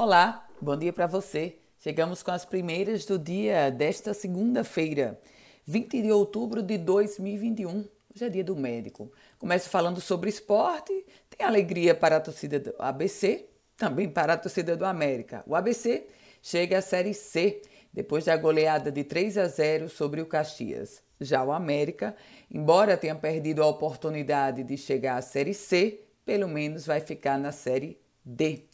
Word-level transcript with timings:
Olá, 0.00 0.46
bom 0.62 0.76
dia 0.76 0.92
para 0.92 1.08
você. 1.08 1.56
Chegamos 1.80 2.22
com 2.22 2.30
as 2.30 2.44
primeiras 2.44 3.04
do 3.04 3.18
dia 3.18 3.68
desta 3.68 4.14
segunda-feira, 4.14 5.20
20 5.66 6.02
de 6.02 6.12
outubro 6.12 6.62
de 6.62 6.78
2021. 6.78 7.78
Hoje 8.14 8.24
é 8.24 8.28
dia 8.28 8.44
do 8.44 8.54
médico. 8.54 9.10
Começo 9.40 9.68
falando 9.68 10.00
sobre 10.00 10.30
esporte. 10.30 11.04
Tem 11.28 11.44
alegria 11.44 11.96
para 11.96 12.18
a 12.18 12.20
torcida 12.20 12.60
do 12.60 12.72
ABC, 12.78 13.46
também 13.76 14.08
para 14.08 14.34
a 14.34 14.36
torcida 14.36 14.76
do 14.76 14.84
América. 14.84 15.42
O 15.44 15.56
ABC 15.56 16.06
chega 16.40 16.78
à 16.78 16.80
Série 16.80 17.12
C 17.12 17.60
depois 17.92 18.26
da 18.26 18.36
goleada 18.36 18.92
de 18.92 19.02
3 19.02 19.36
a 19.36 19.48
0 19.48 19.88
sobre 19.88 20.20
o 20.20 20.26
Caxias. 20.26 21.02
Já 21.20 21.42
o 21.42 21.50
América, 21.50 22.14
embora 22.48 22.96
tenha 22.96 23.16
perdido 23.16 23.64
a 23.64 23.66
oportunidade 23.66 24.62
de 24.62 24.76
chegar 24.76 25.16
à 25.16 25.22
Série 25.22 25.54
C, 25.54 26.04
pelo 26.24 26.46
menos 26.46 26.86
vai 26.86 27.00
ficar 27.00 27.36
na 27.36 27.50
Série 27.50 27.98
D. 28.24 28.67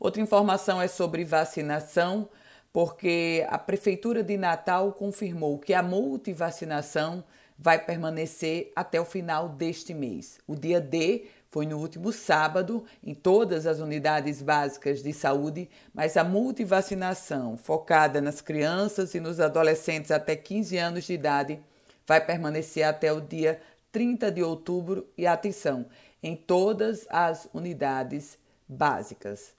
Outra 0.00 0.22
informação 0.22 0.80
é 0.80 0.86
sobre 0.86 1.24
vacinação, 1.24 2.28
porque 2.72 3.44
a 3.48 3.58
Prefeitura 3.58 4.22
de 4.22 4.36
Natal 4.36 4.92
confirmou 4.92 5.58
que 5.58 5.74
a 5.74 5.82
multivacinação 5.82 7.24
vai 7.58 7.84
permanecer 7.84 8.70
até 8.76 9.00
o 9.00 9.04
final 9.04 9.48
deste 9.48 9.92
mês. 9.92 10.38
O 10.46 10.54
dia 10.54 10.80
D 10.80 11.26
foi 11.50 11.66
no 11.66 11.78
último 11.78 12.12
sábado 12.12 12.84
em 13.02 13.14
todas 13.14 13.66
as 13.66 13.80
unidades 13.80 14.40
básicas 14.40 15.02
de 15.02 15.12
saúde, 15.12 15.68
mas 15.92 16.16
a 16.16 16.22
multivacinação 16.22 17.56
focada 17.56 18.20
nas 18.20 18.40
crianças 18.40 19.14
e 19.14 19.20
nos 19.20 19.40
adolescentes 19.40 20.12
até 20.12 20.36
15 20.36 20.76
anos 20.76 21.04
de 21.04 21.14
idade 21.14 21.60
vai 22.06 22.24
permanecer 22.24 22.84
até 22.84 23.12
o 23.12 23.20
dia 23.20 23.60
30 23.90 24.30
de 24.30 24.42
outubro 24.42 25.08
e 25.16 25.26
atenção, 25.26 25.86
em 26.22 26.36
todas 26.36 27.06
as 27.10 27.48
unidades 27.52 28.38
básicas. 28.68 29.57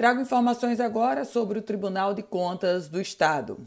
Trago 0.00 0.18
informações 0.18 0.80
agora 0.80 1.26
sobre 1.26 1.58
o 1.58 1.62
Tribunal 1.62 2.14
de 2.14 2.22
Contas 2.22 2.88
do 2.88 2.98
Estado. 2.98 3.62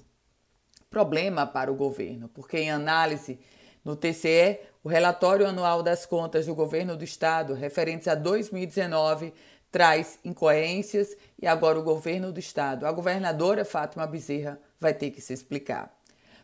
Problema 0.90 1.46
para 1.46 1.72
o 1.72 1.76
governo, 1.76 2.28
porque 2.28 2.58
em 2.58 2.72
análise 2.72 3.40
no 3.86 3.96
TCE, 3.96 4.60
o 4.84 4.90
relatório 4.90 5.46
anual 5.46 5.84
das 5.84 6.08
contas 6.08 6.48
do 6.48 6.56
governo 6.56 6.98
do 6.98 7.04
estado 7.04 7.54
referentes 7.54 8.08
a 8.08 8.16
2019 8.16 9.32
traz 9.72 10.18
incoerências 10.26 11.16
e 11.40 11.46
agora 11.46 11.80
o 11.80 11.84
governo 11.84 12.32
do 12.32 12.40
estado, 12.40 12.88
a 12.88 12.92
governadora 12.92 13.64
Fátima 13.64 14.08
Bezerra, 14.08 14.60
vai 14.80 14.96
ter 14.96 15.12
que 15.12 15.22
se 15.22 15.34
explicar. 15.34 15.96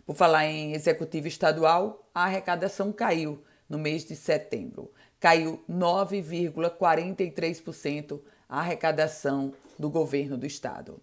Por 0.05 0.15
falar 0.15 0.45
em 0.45 0.73
executivo 0.73 1.27
estadual, 1.27 2.07
a 2.13 2.25
arrecadação 2.25 2.91
caiu 2.91 3.43
no 3.67 3.79
mês 3.79 4.05
de 4.05 4.15
setembro. 4.15 4.93
Caiu 5.19 5.65
9,43% 5.67 8.21
a 8.47 8.59
arrecadação 8.59 9.51
do 9.79 9.89
governo 9.89 10.37
do 10.37 10.45
estado. 10.45 11.01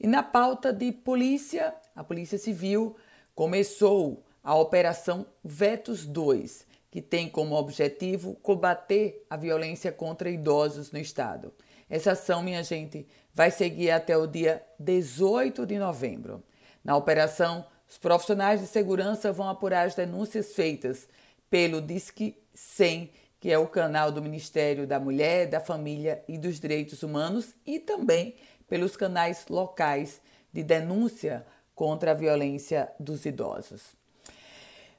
E 0.00 0.06
na 0.06 0.22
pauta 0.22 0.72
de 0.72 0.90
polícia, 0.90 1.72
a 1.94 2.02
Polícia 2.02 2.36
Civil 2.36 2.96
começou 3.34 4.24
a 4.42 4.54
Operação 4.54 5.24
Vetos 5.44 6.04
2, 6.04 6.66
que 6.90 7.00
tem 7.00 7.28
como 7.28 7.54
objetivo 7.54 8.34
combater 8.42 9.24
a 9.30 9.36
violência 9.36 9.92
contra 9.92 10.28
idosos 10.28 10.90
no 10.90 10.98
estado. 10.98 11.52
Essa 11.88 12.12
ação, 12.12 12.42
minha 12.42 12.62
gente, 12.64 13.06
vai 13.32 13.50
seguir 13.50 13.90
até 13.90 14.16
o 14.16 14.26
dia 14.26 14.62
18 14.78 15.64
de 15.66 15.78
novembro. 15.78 16.42
Na 16.82 16.96
operação, 16.96 17.64
os 17.88 17.98
profissionais 17.98 18.60
de 18.60 18.66
segurança 18.66 19.32
vão 19.32 19.48
apurar 19.48 19.86
as 19.86 19.94
denúncias 19.94 20.52
feitas 20.52 21.08
pelo 21.50 21.80
Disque 21.80 22.36
100, 22.54 23.10
que 23.40 23.50
é 23.50 23.58
o 23.58 23.66
canal 23.66 24.12
do 24.12 24.20
Ministério 24.20 24.86
da 24.86 25.00
Mulher, 25.00 25.46
da 25.46 25.60
Família 25.60 26.22
e 26.28 26.36
dos 26.36 26.60
Direitos 26.60 27.02
Humanos, 27.02 27.54
e 27.66 27.80
também 27.80 28.34
pelos 28.68 28.96
canais 28.96 29.46
locais 29.48 30.20
de 30.52 30.62
denúncia 30.62 31.46
contra 31.74 32.10
a 32.10 32.14
violência 32.14 32.92
dos 33.00 33.24
idosos. 33.24 33.98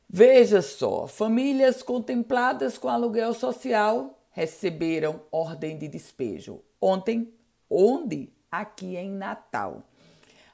Veja 0.10 0.62
só, 0.62 1.08
famílias 1.08 1.84
contempladas 1.84 2.78
com 2.78 2.90
aluguel 2.90 3.34
social 3.34 4.20
receberam 4.32 5.22
ordem 5.32 5.78
de 5.78 5.88
despejo. 5.88 6.62
Ontem, 6.82 7.34
onde? 7.70 8.34
Aqui 8.52 8.98
em 8.98 9.10
Natal. 9.10 9.84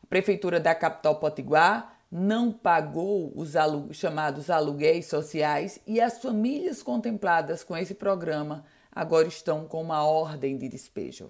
A 0.03 0.06
prefeitura 0.07 0.59
da 0.59 0.75
capital 0.75 1.16
Potiguar 1.16 1.97
não 2.12 2.51
pagou 2.51 3.31
os 3.35 3.56
alu 3.56 3.94
chamados 3.94 4.50
aluguéis 4.50 5.07
sociais 5.07 5.79
e 5.85 6.00
as 6.00 6.19
famílias 6.19 6.81
contempladas 6.81 7.63
com 7.63 7.75
esse 7.75 7.94
programa 7.94 8.66
agora 8.91 9.28
estão 9.28 9.66
com 9.66 9.81
uma 9.81 10.03
ordem 10.03 10.57
de 10.57 10.69
despejo. 10.69 11.29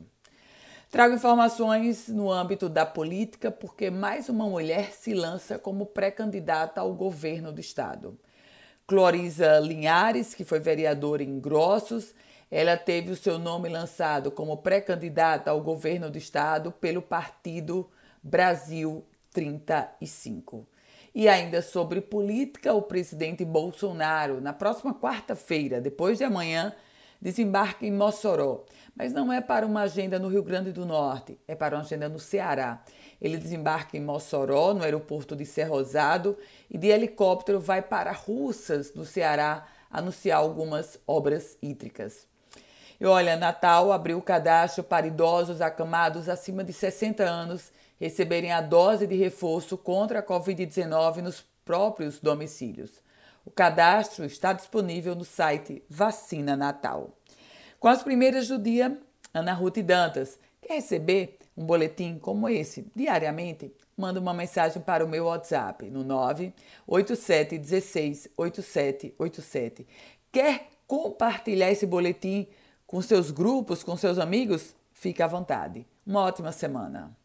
Trago 0.89 1.15
informações 1.15 2.07
no 2.07 2.31
âmbito 2.31 2.69
da 2.69 2.85
política 2.85 3.51
porque 3.51 3.89
mais 3.89 4.29
uma 4.29 4.47
mulher 4.47 4.93
se 4.93 5.13
lança 5.13 5.59
como 5.59 5.85
pré-candidata 5.85 6.79
ao 6.79 6.93
governo 6.93 7.51
do 7.51 7.59
estado. 7.59 8.17
Clorisa 8.85 9.59
Linhares, 9.59 10.33
que 10.33 10.45
foi 10.45 10.59
vereadora 10.61 11.21
em 11.21 11.41
Grossos, 11.41 12.13
ela 12.49 12.77
teve 12.77 13.11
o 13.11 13.17
seu 13.17 13.37
nome 13.37 13.67
lançado 13.67 14.31
como 14.31 14.55
pré-candidata 14.57 15.51
ao 15.51 15.59
governo 15.59 16.09
do 16.09 16.17
estado 16.17 16.71
pelo 16.71 17.01
partido 17.01 17.89
Brasil 18.23 19.05
35. 19.37 20.67
E 21.13 21.29
ainda 21.29 21.61
sobre 21.61 22.01
política, 22.01 22.73
o 22.73 22.81
presidente 22.81 23.45
Bolsonaro, 23.45 24.41
na 24.41 24.51
próxima 24.51 24.95
quarta-feira, 24.95 25.79
depois 25.79 26.17
de 26.17 26.23
amanhã, 26.23 26.73
desembarca 27.21 27.85
em 27.85 27.91
Mossoró, 27.91 28.65
mas 28.95 29.13
não 29.13 29.31
é 29.31 29.39
para 29.39 29.63
uma 29.63 29.81
agenda 29.81 30.17
no 30.17 30.27
Rio 30.27 30.41
Grande 30.41 30.71
do 30.71 30.87
Norte, 30.87 31.37
é 31.47 31.53
para 31.53 31.75
uma 31.75 31.83
agenda 31.83 32.09
no 32.09 32.17
Ceará. 32.17 32.83
Ele 33.21 33.37
desembarca 33.37 33.95
em 33.95 34.01
Mossoró, 34.01 34.73
no 34.73 34.83
aeroporto 34.83 35.35
de 35.35 35.45
Cerrosado, 35.45 36.35
e 36.67 36.75
de 36.75 36.87
helicóptero 36.87 37.59
vai 37.59 37.83
para 37.83 38.11
Russas, 38.11 38.91
no 38.95 39.05
Ceará, 39.05 39.67
anunciar 39.91 40.39
algumas 40.39 40.99
obras 41.05 41.59
hídricas. 41.61 42.27
E 42.99 43.05
olha, 43.05 43.37
Natal 43.37 43.91
abriu 43.91 44.17
o 44.17 44.21
cadastro 44.23 44.83
para 44.83 45.05
idosos 45.05 45.61
acamados 45.61 46.27
acima 46.27 46.63
de 46.63 46.73
60 46.73 47.23
anos 47.23 47.71
receberem 47.99 48.51
a 48.51 48.61
dose 48.61 49.07
de 49.07 49.15
reforço 49.15 49.77
contra 49.77 50.19
a 50.19 50.23
Covid-19 50.23 51.17
nos 51.17 51.43
próprios 51.65 52.19
domicílios. 52.19 52.91
O 53.45 53.51
cadastro 53.51 54.25
está 54.25 54.53
disponível 54.53 55.15
no 55.15 55.23
site 55.23 55.83
Vacina 55.89 56.55
Natal. 56.55 57.17
Com 57.79 57.87
as 57.87 58.03
primeiras 58.03 58.47
do 58.47 58.57
dia, 58.57 58.99
Ana 59.33 59.53
Ruth 59.53 59.77
Dantas. 59.79 60.39
Quer 60.61 60.75
receber 60.75 61.37
um 61.55 61.65
boletim 61.65 62.17
como 62.19 62.49
esse 62.49 62.85
diariamente? 62.95 63.73
Manda 63.95 64.19
uma 64.19 64.33
mensagem 64.33 64.81
para 64.81 65.03
o 65.03 65.07
meu 65.07 65.25
WhatsApp 65.25 65.89
no 65.89 66.03
987 66.03 67.57
16 67.57 68.29
8787. 68.37 69.87
Quer 70.31 70.67
compartilhar 70.85 71.71
esse 71.71 71.85
boletim 71.85 72.47
com 72.85 73.01
seus 73.01 73.31
grupos, 73.31 73.83
com 73.83 73.95
seus 73.97 74.19
amigos? 74.19 74.75
Fique 74.93 75.21
à 75.21 75.27
vontade. 75.27 75.85
Uma 76.05 76.21
ótima 76.21 76.51
semana. 76.51 77.15